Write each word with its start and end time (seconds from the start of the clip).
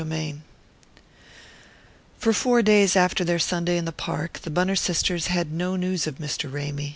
VI 0.03 0.37
For 2.17 2.33
four 2.33 2.63
days 2.63 2.95
after 2.95 3.23
their 3.23 3.37
Sunday 3.37 3.77
in 3.77 3.85
the 3.85 3.91
Park 3.91 4.39
the 4.41 4.49
Bunner 4.49 4.75
sisters 4.75 5.27
had 5.27 5.51
no 5.53 5.75
news 5.75 6.07
of 6.07 6.15
Mr. 6.15 6.51
Ramy. 6.51 6.89